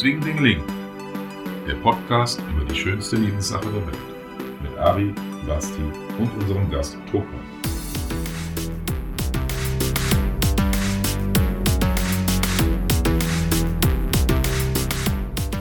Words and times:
Zwingling 0.00 0.64
der 1.68 1.74
Podcast 1.74 2.40
über 2.50 2.64
die 2.64 2.74
schönste 2.74 3.16
Lebenssache 3.16 3.66
der 3.66 3.86
Welt. 3.86 4.62
Mit 4.62 4.78
Ari, 4.78 5.14
Basti 5.46 5.82
und 6.18 6.32
unserem 6.40 6.70
Gast 6.70 6.96
Tokmann. 7.12 7.46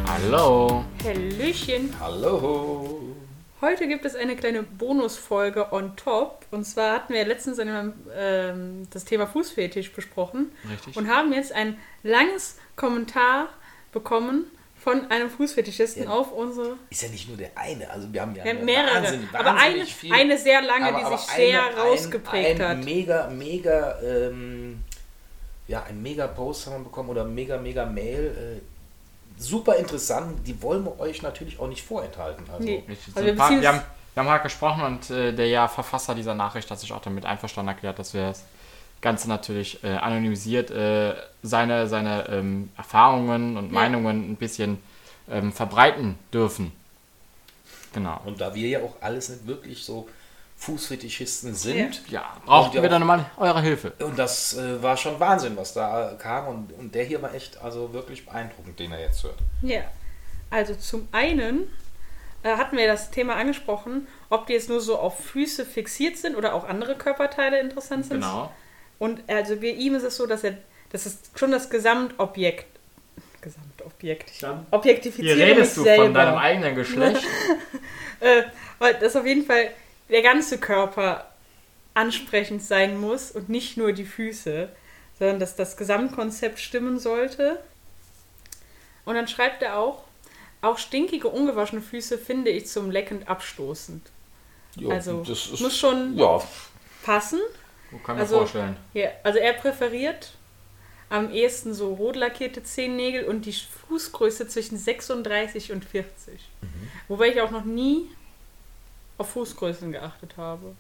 Hallo. 0.08 0.86
Hallöchen. 1.04 1.94
Hallo. 2.00 3.18
Heute 3.60 3.90
gibt 3.90 4.06
es 4.06 4.16
eine 4.16 4.38
kleine 4.38 4.64
Bonusfolge 4.64 5.74
on 5.74 5.98
top. 5.98 6.46
Und 6.52 6.64
zwar 6.64 6.94
hatten 6.94 7.14
wir 7.14 7.26
letztens 7.26 7.60
einmal, 7.60 7.92
ähm, 8.16 8.88
das 8.90 9.04
Thema 9.04 9.28
Fußfetisch 9.28 9.92
besprochen. 9.92 10.54
Richtig. 10.72 10.96
Und 10.96 11.10
haben 11.10 11.34
jetzt 11.34 11.52
ein 11.52 11.78
langes 12.04 12.58
Kommentar 12.78 13.50
bekommen 13.92 14.46
von 14.82 15.10
einem 15.12 15.30
Fußfetischisten 15.30 16.04
Ja. 16.04 16.10
auf 16.10 16.32
unsere. 16.32 16.76
Ist 16.90 17.02
ja 17.02 17.10
nicht 17.10 17.28
nur 17.28 17.36
der 17.38 17.50
eine, 17.56 17.90
also 17.90 18.12
wir 18.14 18.22
haben 18.22 18.36
ja, 18.36 18.46
Ja, 18.46 18.52
eine 18.52 18.60
mehrere. 18.64 18.96
wahnsinnig, 19.04 19.30
aber 19.34 19.50
eine, 19.52 19.60
wahnsinnig 19.60 19.96
viel, 19.96 20.14
eine 20.14 20.38
sehr 20.38 20.62
lange, 20.62 20.86
aber- 20.88 20.98
die 21.00 21.04
aber 21.06 21.18
sich 21.18 21.28
sehr 21.32 21.66
eine- 21.66 21.76
rausgeprägt 21.78 22.62
ein, 22.62 22.66
ein 22.66 22.78
hat. 22.80 22.86
Mega, 22.86 23.28
mega, 23.30 24.00
ähm, 24.02 24.84
ja, 25.68 25.84
ein 25.84 26.02
mega 26.02 26.28
Post 26.28 26.68
haben 26.68 26.78
wir 26.78 26.84
bekommen 26.86 27.10
oder 27.10 27.26
mega, 27.26 27.58
mega 27.58 27.86
Mail. 27.86 28.60
Äh, 28.60 29.42
super 29.42 29.76
interessant, 29.76 30.48
die 30.48 30.62
wollen 30.62 30.84
wir 30.86 31.00
euch 31.00 31.22
natürlich 31.22 31.60
auch 31.60 31.68
nicht 31.68 31.86
vorenthalten. 31.86 32.46
Also, 32.50 32.64
Nee. 32.64 32.84
Also 32.88 33.12
So 33.20 33.26
wir 33.26 33.32
ein 33.34 33.38
paar, 33.38 33.50
wir, 33.62 33.68
haben, 33.68 33.82
wir 34.14 34.24
haben 34.24 34.30
halt 34.30 34.44
gesprochen 34.44 34.84
und 34.84 35.10
äh, 35.10 35.34
der 35.34 35.48
ja 35.48 35.68
Verfasser 35.68 36.16
dieser 36.16 36.36
Nachricht 36.36 36.72
hat 36.72 36.80
sich 36.80 36.92
auch 36.94 37.02
damit 37.02 37.26
einverstanden 37.26 37.70
erklärt, 37.70 38.00
dass 38.00 38.14
wir 38.14 38.28
das 38.30 38.44
Ganze 39.02 39.30
natürlich 39.30 39.84
äh, 39.84 39.96
anonymisiert 39.96 40.72
äh, 40.72 41.16
seine, 41.42 41.88
seine 41.88 42.28
ähm, 42.30 42.70
Erfahrungen 42.78 43.56
und 43.58 43.68
Ja. 43.68 43.72
Meinungen 43.74 44.32
ein 44.32 44.36
bisschen 44.36 44.78
ähm, 45.32 45.54
verbreiten 45.54 46.18
dürfen. 46.34 46.72
Genau. 47.94 48.20
Und 48.26 48.40
da 48.42 48.54
wir 48.54 48.68
ja 48.68 48.80
auch 48.82 48.96
alles 49.02 49.30
nicht 49.30 49.48
wirklich 49.48 49.84
so 49.84 50.08
Fußfetischisten 50.58 51.56
sind, 51.56 52.02
Ja, 52.10 52.22
ja 52.22 52.34
wir 52.46 52.52
auch- 52.52 52.74
dann 52.90 53.06
mal 53.08 53.26
eure 53.38 53.62
Hilfe. 53.62 53.94
und 54.00 54.20
das 54.20 54.58
äh, 54.58 54.84
war 54.84 54.98
schon 54.98 55.20
Wahnsinn, 55.20 55.56
was 55.56 55.74
da 55.74 56.16
kam. 56.20 56.48
Und, 56.48 56.74
und 56.78 56.94
der 56.94 57.06
hier 57.06 57.22
war 57.22 57.34
echt 57.34 57.58
also 57.62 57.94
wirklich 57.94 58.26
beeindruckend, 58.26 58.78
den 58.78 58.92
er 58.92 59.00
jetzt 59.00 59.24
hört. 59.24 59.38
Ja, 59.62 59.82
also 60.50 60.76
zum 60.76 61.08
einen 61.14 61.68
äh, 62.44 62.58
hatten 62.58 62.76
wir 62.78 62.88
das 62.88 63.10
Thema 63.12 63.36
angesprochen, 63.38 64.08
ob 64.30 64.48
die 64.48 64.54
jetzt 64.54 64.68
nur 64.70 64.82
so 64.82 65.00
auf 65.00 65.18
Füße 65.24 65.66
fixiert 65.66 66.18
sind 66.18 66.36
oder 66.36 66.54
auch 66.54 66.68
andere 66.68 66.96
Körperteile 66.96 67.60
interessant 67.62 68.06
sind. 68.06 68.20
Genau. 68.22 68.52
Und 69.00 69.22
also 69.28 69.56
bei 69.56 69.68
ihm 69.68 69.96
ist 69.96 70.04
es 70.04 70.18
so, 70.18 70.28
dass 70.28 70.44
er, 70.44 70.58
das 70.92 71.06
ist 71.06 71.32
schon 71.38 71.52
das 71.52 71.70
Gesamtobjekt, 71.70 72.66
Gesamtobjekt, 73.42 74.32
ich 74.36 74.46
objektifiziere 74.72 75.36
Hier 75.36 75.46
redest 75.46 75.78
du 75.78 75.84
selber. 75.84 76.04
von 76.04 76.14
deinem 76.14 76.38
eigenen 76.38 76.76
Geschlecht. 76.76 77.24
äh, 78.20 78.44
weil 78.80 78.96
das 78.96 79.16
auf 79.16 79.26
jeden 79.26 79.46
Fall 79.46 79.70
der 80.10 80.22
ganze 80.22 80.58
Körper 80.58 81.26
ansprechend 81.94 82.62
sein 82.64 83.00
muss 83.00 83.32
und 83.32 83.48
nicht 83.50 83.78
nur 83.78 83.94
die 83.94 84.06
Füße, 84.06 84.70
sondern 85.18 85.40
dass 85.40 85.56
das 85.56 85.78
Gesamtkonzept 85.78 86.60
stimmen 86.60 87.00
sollte. 87.00 87.60
Und 89.06 89.16
dann 89.16 89.28
schreibt 89.28 89.62
er 89.64 89.78
auch, 89.78 90.04
auch 90.62 90.78
stinkige, 90.78 91.30
ungewaschene 91.30 91.82
Füße 91.82 92.18
finde 92.18 92.52
ich 92.52 92.68
zum 92.68 92.92
Lecken 92.92 93.28
abstoßend. 93.28 94.06
Ja, 94.76 94.90
Also, 94.90 95.24
das 95.24 95.48
ist, 95.48 95.62
muss 95.62 95.78
schon- 95.78 96.18
Ja, 96.18 96.42
Passen. 97.04 97.40
Kann 98.04 98.16
man 98.16 98.20
Also- 98.20 98.38
vorstellen? 98.40 98.78
Ja, 98.94 99.10
also 99.24 99.40
er 99.40 99.54
präferiert 99.54 100.32
am 101.10 101.32
ehesten 101.32 101.74
so 101.74 101.94
rot 101.96 102.16
lackierte 102.16 102.62
Zehennägel 102.64 103.24
und 103.26 103.46
die 103.46 103.54
Fußgröße 103.54 104.48
zwischen 104.48 104.78
36 104.78 105.72
und 105.72 105.84
40. 105.84 106.40
Mhm. 106.62 106.68
Wobei 107.08 107.30
ich 107.30 107.42
auch 107.42 107.50
noch 107.52 107.66
nie 107.66 108.08
auf 109.18 109.32
Fußgrößen 109.32 109.92
geachtet 109.92 110.38
habe. 110.38 110.76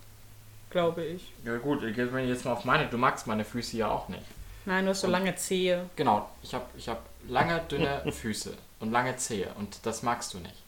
Glaube 0.69 1.03
ich. 1.03 1.33
Ja 1.43 1.57
gut, 1.57 1.81
ich 1.83 1.95
gehe 1.95 2.05
jetzt 2.27 2.45
mal 2.45 2.51
auf 2.53 2.63
meine. 2.63 2.87
Du 2.87 2.97
magst 2.99 3.25
meine 3.25 3.43
Füße 3.43 3.75
ja 3.77 3.89
auch 3.89 4.07
nicht. 4.07 4.21
Nein, 4.65 4.85
du 4.85 4.91
hast 4.91 5.01
so 5.01 5.07
lange 5.07 5.35
Zehe. 5.35 5.89
Genau, 5.95 6.29
ich 6.43 6.53
habe 6.53 6.65
ich 6.77 6.87
hab 6.87 7.03
lange, 7.27 7.59
dünne 7.71 8.03
Füße 8.11 8.53
und 8.79 8.91
lange 8.91 9.15
Zehe 9.17 9.47
und 9.57 9.79
das 9.83 10.03
magst 10.03 10.33
du 10.35 10.37
nicht. 10.37 10.61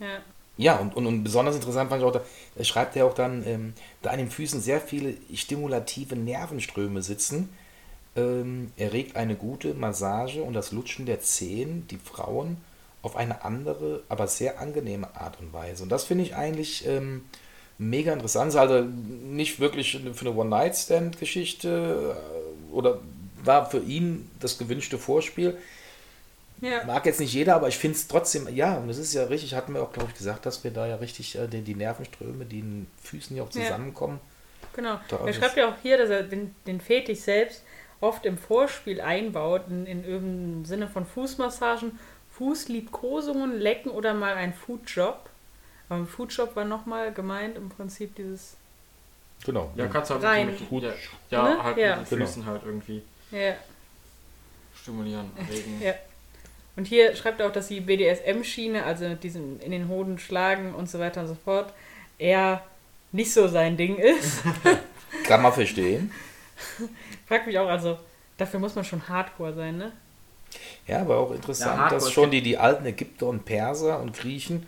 Ja. 0.00 0.18
Ja, 0.56 0.76
und, 0.76 0.94
und, 0.94 1.06
und 1.06 1.24
besonders 1.24 1.56
interessant 1.56 1.90
fand 1.90 2.02
ich 2.02 2.06
auch, 2.06 2.12
da, 2.12 2.64
schreibt 2.64 2.94
er 2.96 3.06
auch 3.06 3.14
dann, 3.14 3.44
ähm, 3.46 3.74
da 4.02 4.10
an 4.10 4.18
den 4.18 4.30
Füßen 4.30 4.60
sehr 4.60 4.80
viele 4.80 5.14
stimulative 5.34 6.16
Nervenströme 6.16 7.02
sitzen, 7.02 7.48
ähm, 8.16 8.72
erregt 8.76 9.16
eine 9.16 9.34
gute 9.34 9.74
Massage 9.74 10.42
und 10.42 10.54
das 10.54 10.70
Lutschen 10.70 11.06
der 11.06 11.20
Zehen 11.20 11.86
die 11.88 11.98
Frauen 11.98 12.58
auf 13.02 13.16
eine 13.16 13.44
andere, 13.44 14.02
aber 14.08 14.28
sehr 14.28 14.60
angenehme 14.60 15.14
Art 15.16 15.40
und 15.40 15.52
Weise. 15.52 15.82
Und 15.82 15.90
das 15.90 16.04
finde 16.04 16.24
ich 16.24 16.36
eigentlich 16.36 16.86
ähm, 16.86 17.24
mega 17.78 18.12
interessant. 18.12 18.54
Also 18.54 18.82
nicht 18.82 19.60
wirklich 19.60 20.00
für 20.14 20.20
eine 20.26 20.34
One-Night-Stand-Geschichte 20.34 22.16
äh, 22.16 22.72
oder 22.72 23.00
war 23.42 23.68
für 23.68 23.80
ihn 23.80 24.30
das 24.40 24.56
gewünschte 24.58 24.98
Vorspiel. 24.98 25.58
Ja. 26.60 26.84
Mag 26.84 27.04
jetzt 27.06 27.20
nicht 27.20 27.32
jeder, 27.34 27.56
aber 27.56 27.68
ich 27.68 27.76
finde 27.76 27.96
es 27.96 28.08
trotzdem, 28.08 28.48
ja, 28.54 28.76
und 28.78 28.88
das 28.88 28.98
ist 28.98 29.12
ja 29.12 29.24
richtig, 29.24 29.54
hatten 29.54 29.74
wir 29.74 29.82
auch, 29.82 29.92
glaube 29.92 30.08
ich, 30.10 30.16
gesagt, 30.16 30.46
dass 30.46 30.64
wir 30.64 30.70
da 30.70 30.86
ja 30.86 30.96
richtig 30.96 31.36
äh, 31.36 31.46
die, 31.46 31.60
die 31.62 31.74
Nervenströme, 31.74 32.44
die 32.46 32.60
in 32.60 32.70
den 32.82 32.86
Füßen 33.02 33.36
ja 33.36 33.42
auch 33.42 33.52
Ja. 33.52 33.62
zusammenkommen. 33.64 34.20
Genau. 34.74 34.98
Da 35.08 35.18
er 35.26 35.32
schreibt 35.32 35.56
ja 35.56 35.68
auch 35.68 35.74
hier, 35.82 35.98
dass 35.98 36.10
er 36.10 36.22
den, 36.22 36.54
den 36.66 36.80
Fetisch 36.80 37.20
selbst 37.20 37.62
oft 38.00 38.24
im 38.26 38.38
Vorspiel 38.38 39.00
einbaut, 39.00 39.62
in, 39.68 39.86
in 39.86 40.04
irgendeinem 40.04 40.64
Sinne 40.64 40.88
von 40.88 41.06
Fußmassagen, 41.06 41.98
Fußliebkosungen, 42.32 43.58
Lecken 43.60 43.90
oder 43.90 44.14
mal 44.14 44.34
ein 44.34 44.52
Foodjob. 44.54 45.28
Aber 45.88 46.00
ein 46.00 46.06
Foodjob 46.06 46.56
war 46.56 46.64
nochmal 46.64 47.12
gemeint 47.12 47.56
im 47.56 47.68
Prinzip 47.68 48.14
dieses. 48.16 48.56
Genau. 49.44 49.70
Ja, 49.76 49.86
kannst 49.86 50.10
du 50.10 50.14
halt 50.14 50.24
Rein. 50.24 50.46
mit, 50.46 50.82
ja, 50.82 50.92
ja 51.30 51.42
Ne? 51.42 51.62
halt 51.62 51.76
Ja. 51.76 51.96
mit 51.96 52.10
den 52.10 52.18
Genau. 52.18 52.26
Füßen 52.26 52.46
halt 52.46 52.62
irgendwie 52.64 53.02
Ja, 53.30 53.54
stimulieren, 54.80 55.30
regen. 55.50 55.80
ja. 55.82 55.92
Und 56.76 56.86
hier 56.86 57.14
schreibt 57.14 57.40
er 57.40 57.46
auch, 57.46 57.52
dass 57.52 57.68
die 57.68 57.80
BDSM-Schiene, 57.80 58.84
also 58.84 59.14
diesen 59.14 59.60
in 59.60 59.70
den 59.70 59.88
Hoden 59.88 60.18
schlagen 60.18 60.74
und 60.74 60.90
so 60.90 60.98
weiter 60.98 61.20
und 61.20 61.28
so 61.28 61.36
fort, 61.36 61.72
eher 62.18 62.62
nicht 63.12 63.32
so 63.32 63.46
sein 63.46 63.76
Ding 63.76 63.96
ist. 63.96 64.42
Kann 65.24 65.42
man 65.42 65.52
verstehen. 65.52 66.10
Frag 67.26 67.46
mich 67.46 67.58
auch, 67.58 67.68
also 67.68 67.98
dafür 68.36 68.58
muss 68.58 68.74
man 68.74 68.84
schon 68.84 69.08
Hardcore 69.08 69.54
sein, 69.54 69.76
ne? 69.76 69.92
Ja, 70.86 71.00
aber 71.00 71.18
auch 71.18 71.32
interessant, 71.32 71.80
Ja, 71.80 71.88
dass 71.88 72.10
schon 72.10 72.30
die, 72.30 72.42
die 72.42 72.58
alten 72.58 72.84
Ägypter 72.86 73.26
und 73.26 73.44
Perser 73.44 74.00
und 74.00 74.16
Griechen, 74.16 74.66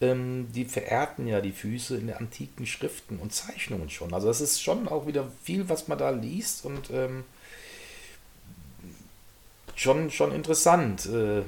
ähm, 0.00 0.48
die 0.54 0.64
verehrten 0.64 1.26
ja 1.26 1.40
die 1.40 1.52
Füße 1.52 1.96
in 1.96 2.06
den 2.06 2.16
antiken 2.16 2.66
Schriften 2.66 3.18
und 3.18 3.32
Zeichnungen 3.32 3.90
schon. 3.90 4.14
Also 4.14 4.28
das 4.28 4.40
ist 4.40 4.62
schon 4.62 4.88
auch 4.88 5.06
wieder 5.06 5.26
viel, 5.42 5.68
was 5.68 5.88
man 5.88 5.98
da 5.98 6.10
liest 6.10 6.64
und 6.64 6.90
ähm, 6.90 7.24
schon, 9.78 10.10
schon 10.10 10.34
interessant, 10.34 11.06
äh, 11.06 11.42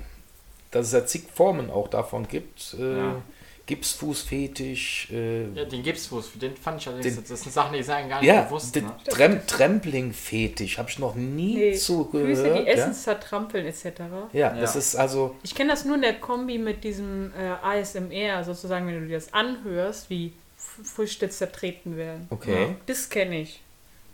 dass 0.71 0.87
es 0.87 0.93
ja 0.93 1.05
zig 1.05 1.25
Formen 1.35 1.71
auch 1.71 1.89
davon 1.89 2.27
gibt. 2.29 2.77
Äh, 2.79 2.97
Ja. 2.97 3.23
Gipsfußfetisch, 3.67 5.09
äh, 5.13 5.43
Ja, 5.55 5.65
den 5.65 5.83
Gipsfuß, 5.83 6.33
den 6.41 6.57
fand 6.57 6.81
ich 6.81 6.89
allerdings, 6.89 7.15
Den- 7.17 7.25
das 7.29 7.43
sind 7.43 7.53
Sachen, 7.53 7.73
die 7.77 7.83
sagen 7.83 8.09
gar 8.09 8.21
nicht 8.21 8.29
Ja, 8.29 8.43
bewusst. 8.43 8.75
den 8.75 8.87
Ne? 8.87 8.97
Trem 9.09 9.47
Trampling-Fetisch 9.47 10.79
habe 10.79 10.91
ich 10.91 10.99
noch 10.99 11.15
nie 11.15 11.55
Nee, 11.55 11.75
zugehört. 11.75 12.29
Füße, 12.29 12.43
die 12.55 12.59
ja? 12.61 12.65
Essen 12.65 12.95
zertrampeln 12.95 13.67
etc. 13.67 13.85
Ja, 14.33 14.55
Ja. 14.55 14.61
das 14.61 14.75
ist 14.77 14.97
also, 14.97 15.37
Ich 15.43 15.55
kenne 15.55 15.71
das 15.71 15.85
nur 15.85 15.97
in 15.97 16.03
der 16.03 16.15
Kombi 16.19 16.59
mit 16.59 16.83
diesem 16.83 17.33
äh, 17.39 17.49
ASMR, 17.65 18.43
sozusagen, 18.45 18.87
wenn 18.89 19.01
du 19.03 19.07
dir 19.07 19.15
das 19.17 19.33
anhörst, 19.33 20.11
wie 20.11 20.33
Früchte 20.57 21.29
zertreten 21.31 21.97
werden. 21.97 22.27
okay. 22.31 22.77
Das 22.87 23.09
kenne 23.09 23.41
ich. 23.43 23.61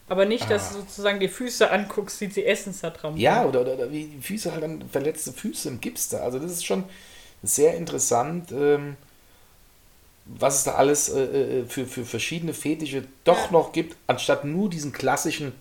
Aber 0.09 0.25
nicht, 0.25 0.49
dass 0.51 0.71
Ah. 0.71 0.75
du 0.75 0.81
sozusagen 0.81 1.19
die 1.21 1.29
Füße 1.29 1.71
anguckst, 1.71 2.21
wie 2.21 2.27
sie 2.31 2.45
Essen 2.45 2.73
zertrampeln. 2.73 3.21
Ja, 3.21 3.45
oder, 3.45 3.63
oder, 3.63 3.75
oder 3.75 3.91
wie 3.91 4.05
die 4.05 4.23
Füße 4.23 4.53
halt 4.53 4.63
dann 4.63 4.89
verletzte 4.89 5.33
Füße 5.33 5.69
im 5.69 5.81
Gips 5.81 6.09
da. 6.11 6.19
Also 6.19 6.39
das 6.39 6.53
ist 6.53 6.65
schon 6.65 6.85
sehr 7.43 7.75
interessant, 7.75 8.53
ähm, 8.53 8.97
was 10.27 10.59
es 10.59 10.65
da 10.65 10.75
alles 10.75 11.09
äh, 11.09 11.21
äh, 11.61 11.65
für, 11.67 11.87
für 11.87 12.05
verschiedene 12.05 12.53
Fetische 12.55 13.05
doch 13.25 13.47
Ja. 13.47 13.53
noch 13.53 13.73
gibt, 13.73 13.97
anstatt 14.07 14.45
nur 14.45 14.69
diesen 14.71 14.93
klassischen, 14.93 15.53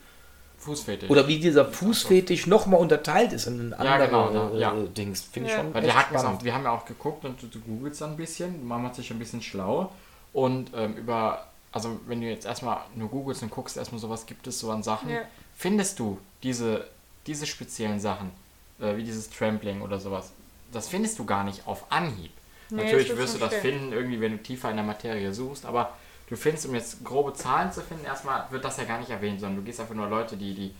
Fußfetisch. 0.57 1.09
oder 1.09 1.27
wie 1.27 1.39
dieser 1.39 1.65
Fußfetisch 1.65 2.47
nochmal 2.47 2.79
unterteilt 2.79 3.33
ist 3.33 3.45
in 3.45 3.71
Ja, 3.71 3.77
andere 3.77 4.07
genau, 4.07 4.55
äh, 4.55 4.59
ja. 4.61 4.73
äh, 4.75 4.87
Dings. 4.89 5.21
Finde 5.31 5.49
ich 5.49 5.55
Ja. 5.55 5.61
schon 5.63 5.73
Weil 5.73 5.85
ist 5.85 5.91
spannend. 5.91 6.39
auch, 6.39 6.43
wir 6.43 6.53
haben 6.53 6.63
ja 6.63 6.71
auch 6.71 6.85
geguckt 6.85 7.25
und 7.25 7.41
du, 7.41 7.47
du 7.47 7.59
googelst 7.59 8.01
dann 8.01 8.11
ein 8.11 8.17
bisschen, 8.17 8.65
man 8.67 8.81
macht 8.81 8.95
sich 8.95 9.11
ein 9.11 9.19
bisschen 9.19 9.41
schlau 9.43 9.91
und 10.33 10.71
ähm, 10.75 10.95
über, 10.95 11.47
also 11.75 11.99
wenn 12.07 12.21
du 12.21 12.27
jetzt 12.27 12.45
erstmal 12.45 12.79
nur 12.95 13.09
googelst 13.09 13.43
und 13.43 13.51
guckst 13.51 13.75
erstmal 13.77 13.99
so, 13.99 14.09
was 14.09 14.25
gibt 14.25 14.47
es 14.47 14.57
so 14.59 14.71
an 14.71 14.81
Sachen, 14.81 15.09
Ja. 15.09 15.21
findest 15.55 15.99
du 15.99 16.17
diese, 16.41 16.87
diese 17.27 17.45
speziellen 17.45 17.99
Sachen, 17.99 18.31
äh, 18.79 18.95
wie 18.95 19.03
dieses 19.03 19.29
Trampling 19.29 19.81
oder 19.81 19.99
sowas, 19.99 20.31
das 20.71 20.87
findest 20.87 21.19
du 21.19 21.25
gar 21.25 21.43
nicht 21.43 21.67
auf 21.67 21.91
Anhieb. 21.91 22.31
Nee, 22.69 22.83
Natürlich 22.83 23.15
wirst 23.17 23.35
du 23.35 23.39
das 23.39 23.49
schwer. 23.51 23.61
finden, 23.61 23.91
irgendwie, 23.93 24.19
wenn 24.21 24.31
du 24.31 24.41
tiefer 24.41 24.69
in 24.71 24.77
der 24.77 24.85
Materie 24.85 25.33
suchst, 25.33 25.65
aber 25.65 25.91
du 26.29 26.35
findest, 26.35 26.65
um 26.65 26.73
jetzt 26.75 27.03
grobe 27.03 27.33
Zahlen 27.33 27.71
zu 27.71 27.81
finden, 27.81 28.05
erstmal 28.05 28.45
wird 28.51 28.63
das 28.65 28.77
ja 28.77 28.85
gar 28.85 28.97
nicht 28.99 29.11
erwähnt, 29.11 29.39
sondern 29.41 29.57
du 29.57 29.63
gehst 29.63 29.79
einfach 29.81 29.93
nur 29.95 30.07
Leute, 30.09 30.37
die 30.37 30.53
die, 30.55 30.73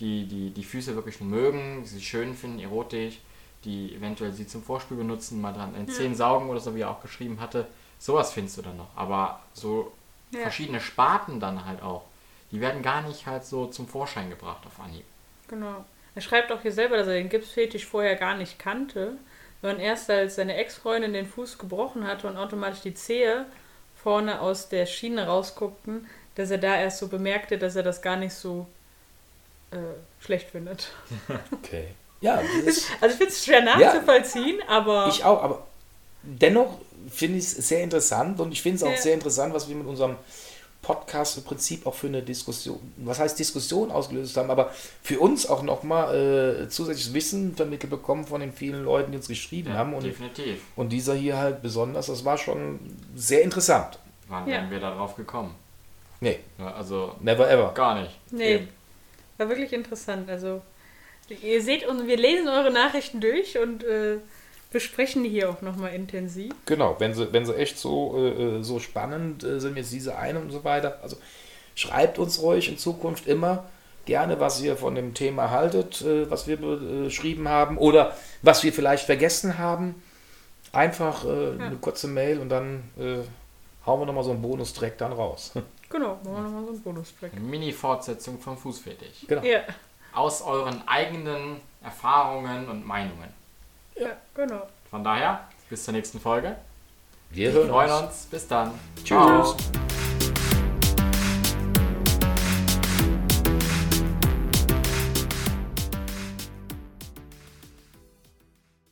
die, 0.00 0.26
die, 0.26 0.50
die 0.50 0.64
Füße 0.64 0.94
wirklich 0.94 1.20
mögen, 1.20 1.84
sie 1.84 2.00
schön 2.00 2.34
finden, 2.36 2.60
erotisch, 2.60 3.18
die 3.64 3.94
eventuell 3.94 4.32
sie 4.32 4.46
zum 4.46 4.62
Vorspiel 4.62 4.96
benutzen, 4.98 5.40
mal 5.40 5.52
dran 5.52 5.74
in 5.74 5.88
Zehen 5.88 6.14
saugen 6.14 6.48
oder 6.50 6.60
so, 6.60 6.74
wie 6.74 6.80
er 6.82 6.90
auch 6.90 7.00
geschrieben 7.02 7.40
hatte. 7.40 7.66
Sowas 7.98 8.32
findest 8.32 8.58
du 8.58 8.62
dann 8.62 8.76
noch. 8.76 8.88
Aber 8.96 9.40
so 9.54 9.92
Ja. 10.32 10.40
verschiedene 10.40 10.80
Sparten 10.80 11.40
dann 11.40 11.64
halt 11.64 11.82
auch, 11.82 12.04
die 12.50 12.60
werden 12.60 12.82
gar 12.82 13.02
nicht 13.02 13.26
halt 13.26 13.44
so 13.44 13.66
zum 13.66 13.86
Vorschein 13.88 14.30
gebracht 14.30 14.64
auf 14.66 14.80
Anhieb. 14.80 15.04
Genau. 15.48 15.84
Er 16.14 16.22
schreibt 16.22 16.52
auch 16.52 16.60
hier 16.62 16.72
selber, 16.72 16.96
dass 16.96 17.06
er 17.06 17.14
den 17.14 17.28
Gipsfetisch 17.28 17.86
vorher 17.86 18.16
gar 18.16 18.36
nicht 18.36 18.58
kannte, 18.58 19.16
sondern 19.62 19.80
erst 19.80 20.10
als 20.10 20.34
seine 20.36 20.56
Ex-Freundin 20.56 21.12
den 21.12 21.26
Fuß 21.26 21.58
gebrochen 21.58 22.06
hatte 22.06 22.26
und 22.26 22.36
automatisch 22.36 22.80
die 22.80 22.94
Zehe 22.94 23.46
vorne 24.02 24.40
aus 24.40 24.68
der 24.68 24.86
Schiene 24.86 25.26
rausguckten, 25.26 26.06
dass 26.34 26.50
er 26.50 26.58
da 26.58 26.76
erst 26.76 26.98
so 26.98 27.08
bemerkte, 27.08 27.58
dass 27.58 27.76
er 27.76 27.82
das 27.82 28.02
gar 28.02 28.16
nicht 28.16 28.34
so 28.34 28.66
äh, 29.70 29.76
schlecht 30.20 30.50
findet. 30.50 30.90
Okay. 31.52 31.94
Ja, 32.20 32.36
das 32.40 32.76
ist, 32.76 32.90
Also 33.00 33.14
ich 33.14 33.18
finde 33.18 33.32
es 33.32 33.44
schwer 33.44 33.62
nachzuvollziehen, 33.62 34.60
aber 34.68 35.08
ich 35.08 35.24
auch, 35.24 35.42
aber 35.42 35.66
dennoch 36.22 36.78
finde 37.10 37.38
ich 37.38 37.44
es 37.44 37.52
sehr 37.68 37.82
interessant 37.82 38.40
und 38.40 38.52
ich 38.52 38.62
finde 38.62 38.76
es 38.76 38.82
auch 38.82 38.90
Ja. 38.90 38.96
sehr 38.96 39.14
interessant, 39.14 39.54
was 39.54 39.68
wir 39.68 39.76
mit 39.76 39.86
unserem 39.86 40.16
Podcast 40.82 41.38
im 41.38 41.44
Prinzip 41.44 41.86
auch 41.86 41.94
für 41.94 42.08
eine 42.08 42.22
Diskussion, 42.22 42.80
was 42.96 43.20
heißt 43.20 43.38
Diskussion 43.38 43.92
ausgelöst 43.92 44.36
haben, 44.36 44.50
aber 44.50 44.72
für 45.02 45.20
uns 45.20 45.46
auch 45.48 45.62
nochmal 45.62 46.64
äh, 46.64 46.68
zusätzliches 46.68 47.14
Wissen 47.14 47.54
vermittelt 47.54 47.90
bekommen 47.90 48.26
von 48.26 48.40
den 48.40 48.52
vielen 48.52 48.84
Leuten, 48.84 49.12
die 49.12 49.16
uns 49.18 49.28
geschrieben 49.28 49.74
haben 49.74 49.94
und, 49.94 50.02
definitiv. 50.04 50.60
und 50.74 50.88
dieser 50.88 51.14
hier 51.14 51.36
halt 51.36 51.62
besonders, 51.62 52.06
das 52.06 52.24
war 52.24 52.36
schon 52.36 52.80
sehr 53.14 53.42
interessant. 53.42 53.98
Wann 54.28 54.46
Ja. 54.48 54.54
wären 54.56 54.70
wir 54.72 54.80
darauf 54.80 55.14
gekommen? 55.14 55.54
Nee, 56.20 56.40
Ja, 56.58 56.72
also 56.74 57.14
never 57.20 57.48
ever. 57.48 57.72
gar 57.74 58.00
nicht. 58.00 58.10
nee, 58.32 58.54
Eben. 58.54 58.68
war 59.38 59.48
wirklich 59.48 59.72
interessant. 59.72 60.28
Also 60.28 60.62
ihr 61.42 61.62
seht, 61.62 61.86
und 61.86 62.08
wir 62.08 62.16
lesen 62.16 62.48
eure 62.48 62.72
Nachrichten 62.72 63.20
durch 63.20 63.56
und 63.58 63.84
äh, 63.84 64.16
besprechen 64.72 65.22
die 65.22 65.28
hier 65.30 65.50
auch 65.50 65.62
nochmal 65.62 65.94
intensiv. 65.94 66.52
Genau, 66.66 66.96
wenn 66.98 67.14
sie, 67.14 67.32
wenn 67.32 67.44
sie 67.46 67.54
echt 67.54 67.78
so, 67.78 68.16
äh, 68.16 68.58
äh, 68.58 68.62
so 68.62 68.78
spannend 68.80 69.44
äh, 69.44 69.60
sind, 69.60 69.76
jetzt 69.76 69.92
diese 69.92 70.16
eine 70.16 70.40
und 70.40 70.50
so 70.50 70.64
weiter. 70.64 70.98
Also 71.02 71.16
schreibt 71.74 72.18
uns 72.18 72.40
ruhig 72.40 72.68
in 72.68 72.78
Zukunft 72.78 73.26
immer 73.26 73.64
gerne, 74.04 74.40
was 74.40 74.60
ihr 74.60 74.76
von 74.76 74.94
dem 74.94 75.14
Thema 75.14 75.50
haltet, 75.50 76.02
äh, 76.02 76.30
was 76.30 76.46
wir 76.48 76.56
beschrieben 76.56 77.48
haben 77.48 77.78
oder 77.78 78.16
was 78.42 78.64
wir 78.64 78.72
vielleicht 78.72 79.06
vergessen 79.06 79.58
haben. 79.58 80.02
Einfach 80.72 81.24
äh, 81.26 81.62
eine 81.62 81.76
kurze 81.80 82.08
Mail 82.08 82.40
und 82.40 82.48
dann 82.48 82.82
äh, 82.98 83.18
hauen 83.86 84.00
wir 84.00 84.06
nochmal 84.06 84.24
so 84.24 84.30
einen 84.30 84.42
Bonustrack 84.42 84.98
dann 84.98 85.12
raus. 85.12 85.52
Genau, 85.92 86.18
machen 86.24 86.24
wir 86.24 86.40
nochmal 86.40 86.64
so 86.64 86.70
einen 86.70 86.82
Bonustrack. 86.82 87.32
Eine 87.32 87.42
Mini-Fortsetzung 87.42 88.40
vom 88.40 88.56
Fußfetisch. 88.56 89.26
genau. 89.28 89.42
Ja, 89.42 89.60
Aus 90.14 90.40
euren 90.40 90.82
eigenen 90.88 91.60
Erfahrungen 91.82 92.66
und 92.70 92.86
Meinungen. 92.86 93.28
Ja, 93.96 94.10
genau. 94.34 94.66
Von 94.90 95.02
daher, 95.04 95.48
bis 95.68 95.84
zur 95.84 95.92
nächsten 95.94 96.20
Folge. 96.20 96.56
Wir 97.30 97.52
Wir 97.52 97.52
hören 97.60 97.68
freuen 97.70 97.90
uns. 97.92 98.02
uns. 98.02 98.26
Bis 98.26 98.46
dann. 98.48 98.72
Tschüss. 99.04 99.56